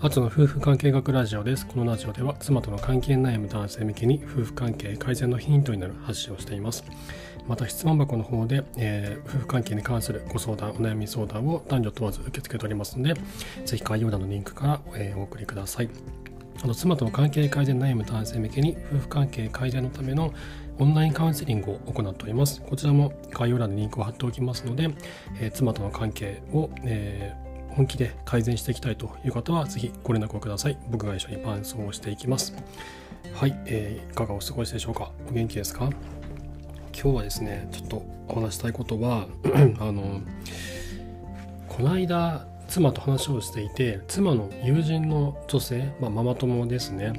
[0.00, 1.66] アツの夫婦関係学ラジオです。
[1.66, 6.84] このラジオでは妻との関係悩む男性向けに夫婦関係改善のヒントになる発信をしています。
[7.48, 13.20] また質問箱の方で、えー、夫婦関係に関するご相談、お悩み相談を男女問わず受け付けておりますので、
[13.64, 15.90] ぜひ概要欄のリンクから、えー、お送りください。
[16.62, 20.32] あの妻との関係改善悩む男性向けに夫婦関係改善のための
[20.78, 22.62] オンラインカウンセリングを行っております。
[22.62, 24.90] こちらも概要欄にリンクを貼っておきますので、
[25.40, 27.47] えー、妻との関係を、えー
[27.78, 30.76] 本気で改善していきたいという方は、ぜひご連絡をください。
[30.90, 32.52] 僕が一緒に伴奏をしていきます。
[33.34, 35.12] はい、えー、いかがお過ごしでしょうか？
[35.30, 35.88] お元気ですか？
[36.92, 39.28] 今日はですね、ちょっとお話したいことは、
[39.78, 40.20] あの、
[41.68, 47.12] この間、妻と話をしていて、妻の友人の女性、まあ、ママ友ですね、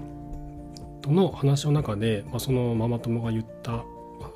[1.01, 3.85] との話の中で、まあ、そのママ友が言った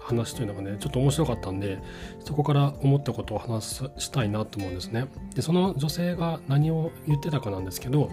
[0.03, 1.79] 話というのがねちょっと面白かったんで
[2.23, 5.07] そこから思ったことを話したいなと思うんですね。
[5.35, 8.11] でその女性が何を言ってたかなんですけど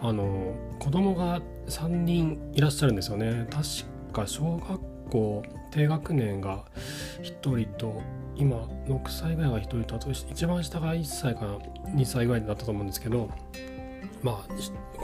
[0.00, 3.46] あの子供が3人いらっしゃるんですよね。
[3.50, 6.64] 確か小学校低学年が
[7.22, 8.02] 1人と
[8.34, 11.58] 今6歳ぐらいが1人とあと一番下が1歳か
[11.94, 13.30] 2歳ぐらいだったと思うんですけど
[14.22, 14.52] まあ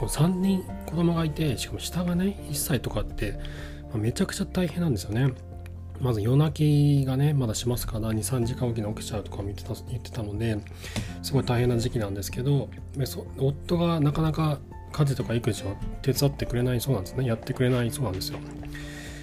[0.05, 3.39] 3人子供がいてしかも下がね1歳とかって、
[3.93, 5.33] めちゃくちゃ大変なんですよね。
[6.01, 10.57] まず夜泣きがねまだしますから23時間おきに起きちゃうとか言ってた言ってたので
[11.21, 12.69] すごい大変な時期なんですけど
[13.37, 14.59] 夫がなかなか
[14.91, 17.25] 家事とか育児を手伝ってくれないそうなんですね。
[17.25, 18.39] やってくれないそうなんですよ。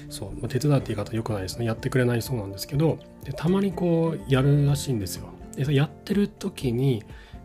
[0.09, 1.65] そう、まあ、手伝って言い方良くないですね。
[1.65, 5.29] やってくれないそうなんですけどでたまにこうやるらしいんですよ。
[5.57, 7.03] でやってる時に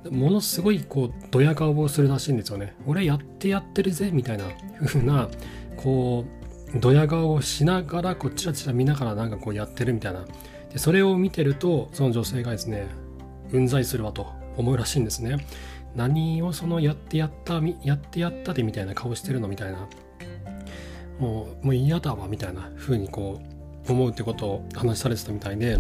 [0.10, 2.76] ものすごいこうドヤ顔をするらしいんですよね。
[2.86, 4.46] 俺やってやってるぜみたいな
[4.86, 5.30] 風な
[5.78, 6.41] こう
[6.76, 10.26] ドヤ顔をしながらこうチラチラ見ながらなんかこうやってるみたいな。
[10.72, 12.88] でそれを見てるとその女性がですね
[13.52, 15.46] うんざりするわと思うらしいんですね。
[15.96, 19.88] 何をそのやってやったやってやったでみたいな顔してるのみたいな。
[21.20, 23.42] もうもう嫌だわみたいな風にこ
[23.88, 25.80] う思うってことを話されてたみたいで。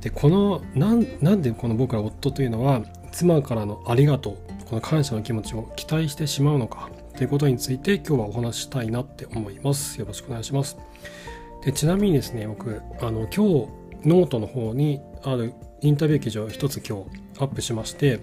[0.00, 2.82] でこのなんなんでこの僕ら夫というのは
[3.12, 6.90] 妻からのありがとうこの感謝の気持ちを期待してしまうのか。
[7.20, 10.00] ということについて今日はお話したいなって思います。
[10.00, 10.78] よろしくお願いします。
[11.62, 13.38] でちなみにですね、僕、あの今日
[14.08, 18.20] ノートの方にあるインタビュー記事を一つ今日アップしまして、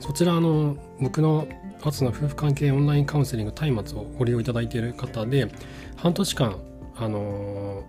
[0.00, 1.46] そちらの僕の
[1.82, 5.48] 初の夫婦関係オンラインカウンセリング松明をご利用いただいている方で、
[5.96, 6.56] 半年間、
[6.96, 7.84] あの、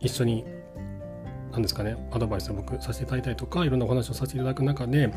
[0.00, 0.46] 一緒に
[1.52, 5.12] 何ですかね、アドバイスを僕させていただいたりとか、いろんなお話をさせていただく中で、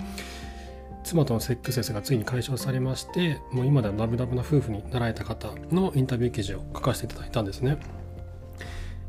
[1.10, 7.78] 妻とのセックスレスがついに解消されましてもう今ではラブラブな夫婦になられた方のインタビュー記事を書かせていただいたんですね。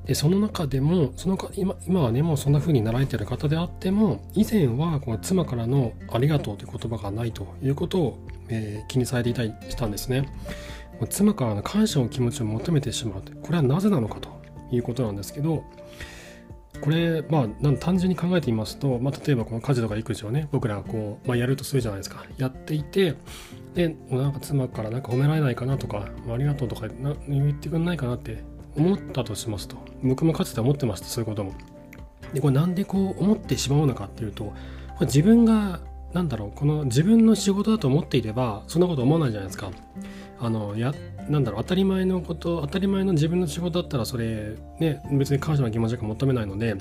[0.07, 8.19] でその中でもそのか今今はねもうそんな風になられてる方であっても以前はこの妻からの「ありがとう」という言葉がないということを、
[8.49, 10.33] えー、気にされていたりしたんですね。
[11.11, 13.23] 妻からの感謝の気持ちを求めてしまう。
[13.43, 14.31] これはなぜなのかと
[14.73, 15.65] いうことなんですけど
[16.81, 22.25] これまあ単純に考えてみますと、まあ、例えばこの家事とか育児をね僕らがこう、まあ、やるとするじゃないですか。
[22.39, 23.17] やっていて
[23.75, 26.89] でなんか妻からなんか褒められないかなとか、あ、りがとうとか
[27.29, 28.43] 言ってくんないかなって
[28.77, 29.77] 思ったとしますと。
[30.03, 31.53] 僕もかつて思ってましたそういうことも。
[32.33, 34.53] でこれなんでこう思ってしまうのかっていうと
[35.01, 35.81] 自分が
[36.13, 39.71] なんだろうこの自分の仕事だと思っていればそんなこと思わないじゃないですか。
[40.39, 40.95] あのや
[41.31, 46.77] なんだろう当たり前のこと当たり前の自分の仕事だったらそれね別に感謝の気持ちが求めないので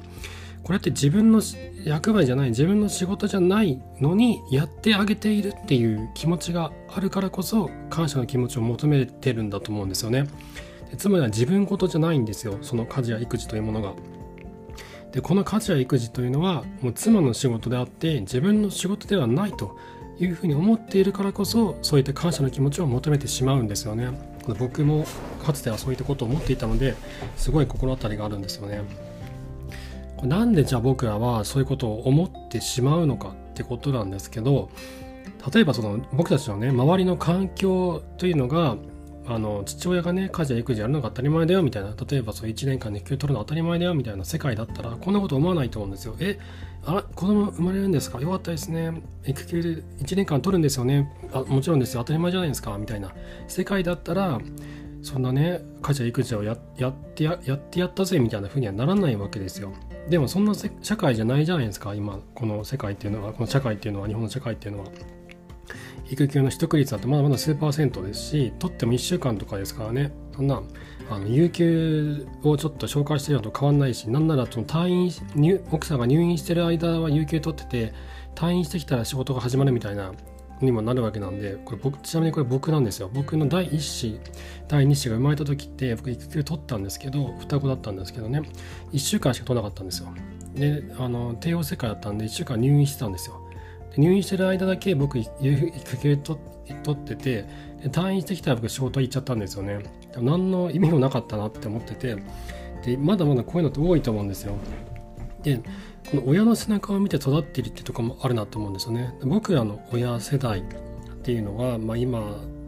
[0.64, 1.42] これって自分の
[1.86, 10.28] 役割じゃない自分の仕事じゃないのにやってあげているっていう気持ちがあるからこそ感謝の気持ちを求めてるんだと思うんですよね。
[10.98, 13.94] つまりは自分事じゃないんですよその家事や育児というものが。
[15.12, 19.78] でこの家事や育児というのはもう妻の仕事であって自分の仕事ではないと
[20.19, 24.09] いうふうに思っているからこそそういった感謝の気持ちを求めてしまうんですよね。
[24.57, 25.06] 僕も
[25.46, 26.96] かつてはそういったことを思っていたので
[27.35, 28.81] すごい心当たりがあるんですよね。
[30.24, 34.70] なんでじゃあ僕らはそういうことを思ってしまうのかってことなんですけど
[35.53, 38.76] 例えばその僕たちのね周りの環境というのが
[39.31, 41.93] あの父親がね家事や育児やるのが当たり前だよみたいな。
[42.09, 46.16] 例えばそう1年間育休取るの当たり前だよみたいな世界だったらこんなこと思わないと思うんですよ。
[46.20, 46.40] え
[46.84, 48.20] あら子供生まれるんですか？
[48.20, 49.03] よかったですね。
[49.26, 51.14] 育休で1年間取るんですよね。
[51.31, 52.02] あもちろんですよ。
[52.02, 52.76] 当たり前じゃないですか。
[52.78, 53.14] みたいな。
[53.47, 54.40] 世界だったら
[55.03, 59.72] そんなね家事や育児をやってややってやったぜみたいな風にはならないわけですよ。
[60.09, 62.20] でもそんな社会じゃないじゃないですか今。
[62.34, 63.34] この世界っていうのは。
[63.34, 64.90] この社会っていうのは日本の社会っていうのは。
[66.09, 70.11] 育休の取得率だってまだまだ数パーセントですし取っても1週間とかですからね。
[70.35, 70.61] そんな
[71.09, 77.94] あの有給をちょっと紹介してるのと変わんないしなんならその退院奥さんが入院してる間は有給取ってて
[78.35, 80.14] 退院してきたら仕事が始まるみたいな
[80.61, 83.09] にもなるわけなんでこれ僕ちなみにこれ僕なんですよ。
[83.14, 84.20] 僕の第1子
[84.67, 88.41] 第2子が生まれた時って僕育休取ったんですけど双子だったんですけどね。
[88.91, 90.14] 1週間しか取らなかったんですよ。
[90.56, 93.39] であの帝王切開だったんで1週間入院してたんですよ。
[93.99, 95.29] 入院してる間だけ僕育
[96.01, 96.40] 休取
[96.91, 97.46] ってて
[97.84, 99.79] 退院してきたら僕仕事行っちゃったんですよね
[100.17, 102.17] 何の意味もなかったなって思ってて
[102.85, 104.55] でまだまだこういうのって多いと思うんですよ
[105.43, 105.61] で
[106.09, 109.13] この親の背中を見て育っているってとこもあるなと思うんですよね。
[109.22, 110.63] 僕らの親世代っ
[111.22, 112.19] ていうのは、まあ、今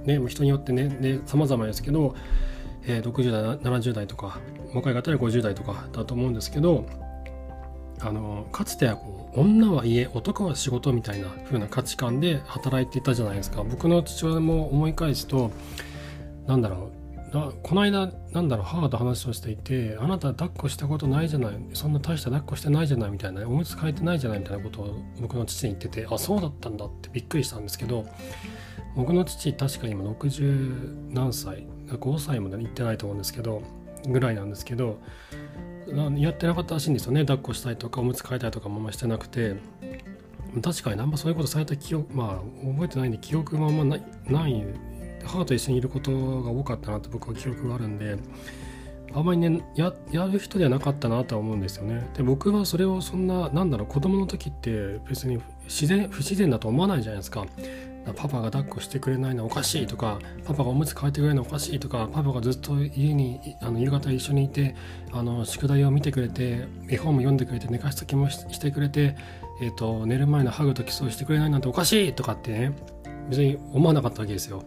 [0.04, 2.16] ね人によってねね様々ですけど、
[2.86, 4.40] えー、60代70代とか
[4.76, 6.86] 若い方は50代とかだと思うんですけど
[8.04, 13.64] あのかつてはこう女は家男は仕事みたいな風な価値観で働いていたじゃないですか。
[13.64, 15.52] 僕の父親も思い返すと
[16.48, 17.02] なんだろう。
[17.64, 28.06] この間なんだろう母と話をしていてあなた抱っこしたことないじゃないそんな大した抱っこしてないじゃないみたいなおむつ替えてないじゃないみたいなことを僕の父に言っててあそうだったんだってびっくりしたんですけど
[28.98, 33.62] 僕の父確か今60何歳5歳まで行ってないと思うんですけど
[34.08, 35.00] ぐらいなんですけど
[36.18, 37.22] やってなかったらしいんですよね。
[37.22, 39.56] 抱っこしたりとかおむつ替えたりとかもあんましてなくて。
[40.62, 44.66] 確かにあんまそういうことされた記憶まあ覚えてないんで記憶もあんまないない
[45.24, 46.12] 母と一緒にいること
[46.42, 48.18] が多かったなって僕は記憶があるんで。
[49.14, 49.94] あんまりねや
[50.32, 52.08] る人ではなかったなとは思うんですよね。
[52.16, 57.46] で僕はそれをそんななんだろう子供の時って別に自然不自然だと思わないじゃないですか。
[58.16, 64.76] パパが抱っこしてくれないのおかしいとかパパがおむつ替えてくれないのおかしいとかパパがずっと家にあの夕方一緒にいて
[65.12, 69.16] あの宿題を見てくれて絵本も読んでくれて寝かしつけもしてくれて、
[69.62, 72.74] えーと寝る前のハグとキスをしてくれないなんておかしいとかってね
[73.30, 74.64] 別に思わなかったわけですよ。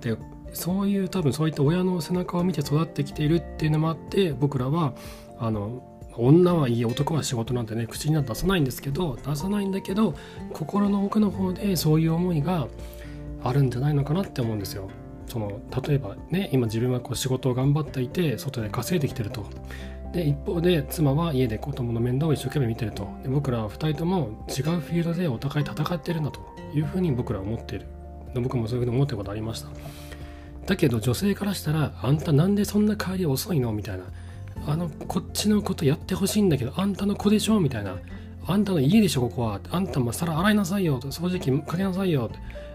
[0.00, 0.16] で
[0.52, 4.94] そういう多分そういった親の背中を見て育ってきているっていうのもあって僕らは
[5.38, 5.82] あの
[6.16, 10.14] 女はいい男は仕事なんてね口には出さないんですけど出さないんだけど
[10.52, 12.68] 心の奥の方でそういう思いが
[13.42, 14.90] あるんじゃないのかなって思うんですよ。
[15.26, 19.46] その例えばね今自分はこう仕事を頑張っていて外で稼いできてると。
[20.12, 23.08] で一方で妻は家で子供の面倒を一生懸命見てると。
[23.22, 26.40] で僕らは2人とも違うフィールドでお互い戦ってるんだと。
[26.72, 27.86] いうふうに僕らは思っている。
[28.34, 29.68] 僕もそういうふうに思ってることありました。
[30.66, 33.72] だけど女性からしたらあんたなんでそんな帰り遅いの？
[33.72, 34.04] みたいな。
[34.66, 37.60] あのこっちのことやってほしいんだけどあんたの子でしょ？
[37.60, 37.96] みたいな。
[38.46, 39.22] あんたの家でしょ？
[39.22, 39.60] ここは。
[39.70, 41.00] あんたも皿洗いなさいよ。
[41.00, 42.30] 掃除機かけなさいよ。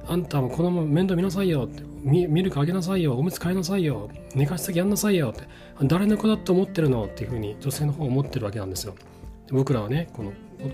[0.08, 1.68] あんたも子供面倒見なさいよ。
[2.04, 3.18] ミルクあげなさいよ。
[3.18, 4.10] おむつ替えなさいよ。
[4.36, 5.32] 寝かしつけやんなさいよ。
[5.32, 5.48] って。
[5.84, 7.06] 誰の子だと思ってるの？
[7.06, 8.96] っていうふうに女性の方は思ってるわけなんですよ。
[9.52, 10.32] 僕らはねこの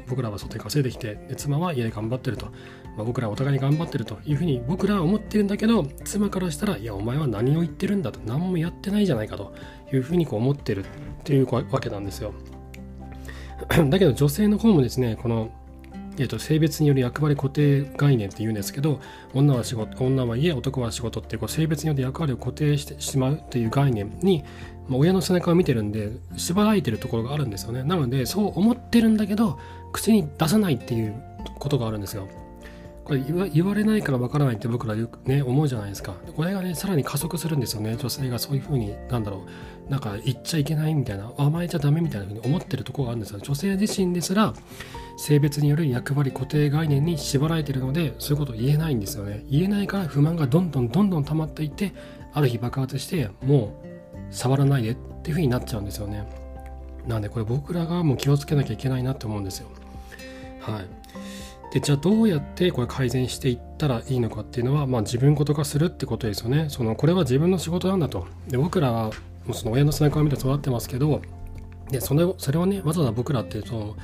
[0.07, 2.47] 僕らは外で稼いできてで妻は家で頑張ってると。
[2.97, 8.19] まあ、僕らはお互いに頑張ってるというふうに僕らは思ってるんだけど妻からしたらいやお前は何を言ってるんだと。
[8.25, 9.53] 何もやってないじゃないかと。
[9.93, 10.87] いうふうにこう思ってるっ
[11.23, 12.33] ていうわけなんですよ。
[13.89, 15.51] だけど女性の方もですねこの
[16.17, 18.99] えー、と性別による役割固定概念って言うんですけど
[19.33, 24.43] 女は仕事女は家男は仕事ってこう性別によって役割を固定してしまうっていう概念に、
[24.91, 27.83] まあ、親の背中を見てるんで縛られてるところがあるんですよね。
[27.83, 29.57] なのでそう思ってるんだけど
[29.93, 31.15] 口に出さないっていう
[31.59, 32.27] ことがあるんですよ。
[33.05, 36.13] これ言われないからわからないって僕らよくね思うじゃないですか。
[36.35, 37.95] これがねさらに加速するんですよね。
[37.95, 39.45] 女性がそういうふうになんだろ
[39.87, 43.39] うなんか言っちゃいけないみたいな甘えちゃダメみたいなふうに思ってるところがあるんですよ。
[43.39, 44.53] 女性自身ですら
[45.17, 49.45] 性別による役割固定概念に縛られてるのでそういうことを言えないんですよね。
[49.49, 51.93] 言えないから不満がどんどんどんどん溜まっていって
[52.33, 53.90] ある日爆発してもう
[54.31, 56.27] 触らないでっていうふうになっちゃうんですよね。
[57.07, 59.67] なんでこれ僕らがもう気をつけなきゃいけないなって思うんですよ。
[60.59, 60.85] はい。
[61.73, 66.65] でじゃあどうやってこれ改善していったらいいのかっていうのは、まあ、自分事化するってことですよね。
[66.69, 68.27] そのこれは自分の仕事なんだと。
[68.47, 69.11] で僕らはも
[69.49, 71.21] うその親の背中を見て育ってますけど
[71.89, 73.95] でそれをそれをねわざわざ僕らってその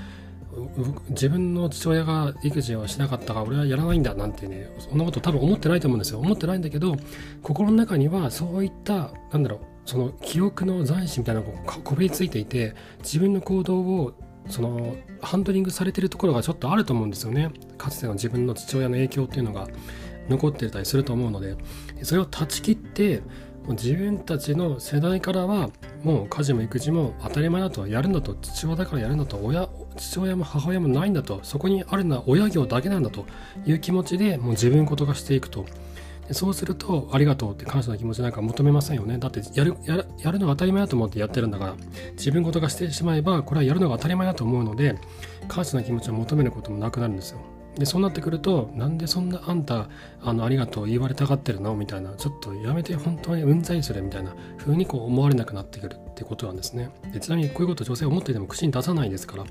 [1.10, 6.20] 自分の父親が育児をしなかったから俺はやらないんだなんてねそんなこと多分思ってないと思うんですよ。
[6.20, 6.96] 思ってないんだけど
[7.44, 14.14] 心の中にはそういったなんだろうその記憶の残滓みたいなのがこびりついていて自分の行動を
[14.50, 17.52] そのハンドリングされてるところがちょっとあると思うんですよね。
[17.78, 19.68] かつての自分の父親の影響っていうのが
[20.30, 21.56] 残ってたりすると思うので
[22.04, 23.22] それを断ち切って
[23.70, 25.70] 自分たちの世代からは
[26.04, 33.26] もう家事も育児も当たり前だとやるんだと父親だからやるんだと親父親も母親もないんだとそこにあるのは親業だけなんだと
[33.66, 35.66] いう気持ちでもう自分事がしていくと。
[36.32, 39.18] そうすると、ありがとうって感謝の気持ちなんか求めませんよね。
[39.18, 41.76] だってやる、やる、やるのが当たり前だと思ってやってるんだから、
[42.14, 44.96] 自分事がしてしまえば、これはやるのが当たり前だと思うので、
[45.48, 47.40] 感謝の気持ちを求めることもなくなるんですよ。
[47.78, 49.88] で、そうなってくると、なんでそんなあんた、
[50.22, 56.90] あの、ありがとう言われたがってるのみたいな、ちょっとやめて本当にうんざりするみたいな風にこう思われなくなってくるってことなんですね。
[57.14, 59.44] でちなみにこういうこと女性思っていても口に出さないですから、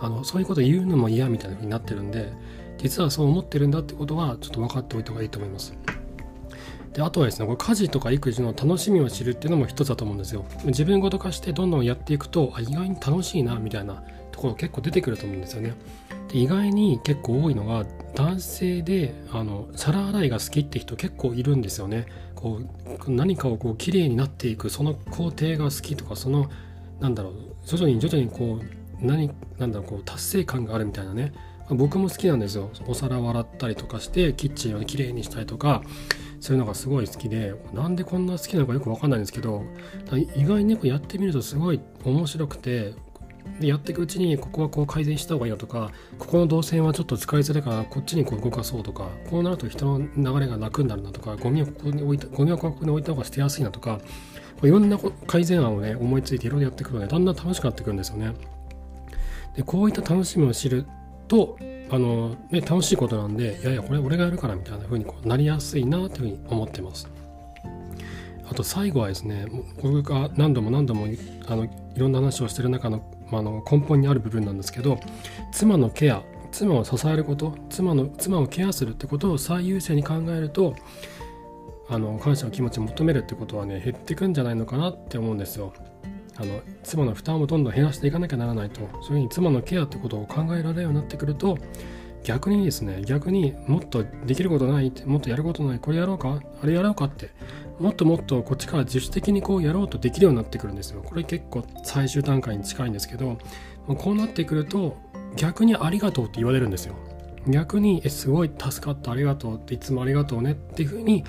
[0.00, 2.32] あの、そういうこと言うのも嫌みたいな風になってるんで、
[2.78, 5.74] 実はそう思ってるんだってことはちょっと分かっておいた方がいいと思います
[6.94, 10.44] であとはですねこれ家事とか育児の楽しみを知るっていうのも一つだと思うんですよ。
[10.64, 15.74] 自分ごと化してどんどんやっていくとあ意外に楽しいなみたいなところ結構出てくると思うんですよね。
[16.28, 17.84] で意外に結構多いのが
[18.14, 22.06] 男性であの皿洗いが好きって人結構いるんですよね。
[22.36, 22.60] こ
[23.06, 26.48] う何かをこう綺麗になっていくその工程が好きとかその
[27.00, 27.32] なんだろう
[27.64, 31.32] 徐々に徐々にこう何なんだろうこう達成感があるみたいなね。
[31.70, 32.70] 僕も好きなんですよ。
[32.86, 35.82] お皿を洗ったりとかしてキッチンをきれいにしたりとか。
[36.44, 39.64] そういうのがすごい好きでなんでこんな好きなのかよく分かんないんですけど
[40.36, 42.92] 意外にねやってみるとすごい面白くて
[43.60, 53.98] でやっていくうちにここはこう改善した方がいいよとかここの動線はちょっと使いづらいからこっちにこう動かそうとかこうなると人の流れが楽になるなとかゴミをここに置いたゴミをここに置いた方が捨てやすいなとか
[54.62, 58.34] いろんな改善案をね思いついていろいろやっていくとねだんだん楽しくなってくるんですよね。
[59.56, 60.84] でこういった楽しみを知る
[61.28, 61.58] と
[61.90, 67.08] あの、ね、楽しいことなんでいやいやこれ俺がやるからみたいな風にこうなりやすいなというふうに思ってます。
[68.46, 69.46] あと最後はですね
[69.82, 71.06] 僕が何度も何度も
[71.46, 75.00] あのいろんな話をしてる中の,、まあ、の根本にある部分なんですけど
[75.52, 80.76] 妻のケア妻を支えること妻の妻をケアするってことを最優先に考えると
[81.88, 85.72] あの感謝の気持ちを求めるってことはね減ってくんじゃないのかなって思うんですよ。
[86.36, 91.58] あの妻の負担をどんどん減らしていかなきゃならないとそういうふうに妻のケアってことを考えられるようになってくると
[92.24, 97.30] 逆にですね逆にもっとできることないってもっとやることないこれやろうかあれやろうかって
[97.78, 101.02] もっともっとこっちから自主的にこうやろうとできるようになってくるんですよ。
[101.02, 103.36] これ結構最終段階に近いんですけど
[103.86, 104.96] こうなってくると
[105.36, 106.94] 逆にありがとうって言われるんですよ。
[107.46, 111.24] 逆にえすごい助かったありがとうっていつもありがとうねっていうふうに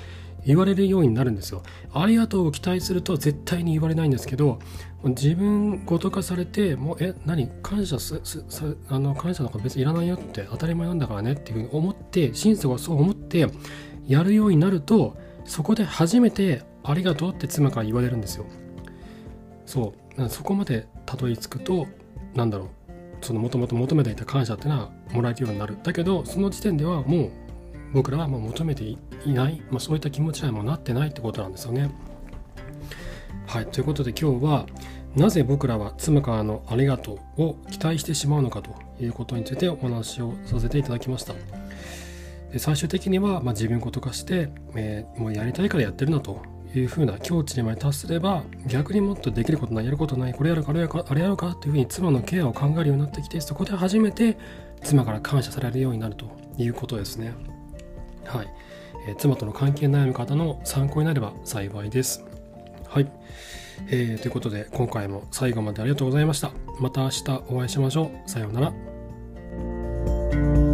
[0.46, 1.64] 言われるようになるんですよ。
[1.94, 4.60] ありがとうを期待すると絶対に言われないんですけど
[5.04, 7.48] 自分ごと化されてもうえ何？
[7.62, 8.22] 感謝す
[8.90, 13.48] あの感謝なんか別にいらないよって当たり前なんだからねっていうふうに思って心底はそう思って
[14.08, 18.46] やるようになるとそこで初めてありがとうって妻から言われるんですよ。
[19.66, 21.88] そうそこまでたどり着くと
[22.36, 22.68] 何だろう
[23.22, 27.32] そのもともと求めていた感謝っていうのはもらえるようになるだけどその時点ではもう
[27.94, 31.92] 僕らはもう求めていない、まあ、そういった気持ちにもなってないってことなんですよね。
[33.48, 34.66] はいということで今日は
[35.16, 41.34] なぜ僕らは妻からのありがとうを期待してしまうのかということについてお話をさせていただきました。
[42.52, 46.42] で最終的には、まあ、自分ごと化して、えー、もうやりたいからやってるなと
[46.74, 54.38] いうふうな境地にまで達すれば逆にもっとできることないやることないこれやるかあれやるかあれやるかっていうふうに妻のケアを考えるようになってきてそこで初めて
[54.84, 56.26] 妻から感謝されるようになると
[56.58, 57.34] いうことですね。
[58.26, 58.48] はい、
[59.08, 62.24] えー、妻との関係悩む方の参考になれば幸いです。
[62.88, 63.12] はい、
[63.88, 66.52] えー、ということで今回も最後までありがとうございました。
[66.80, 68.30] また明日お会いしましょう。
[68.30, 70.65] さようなら。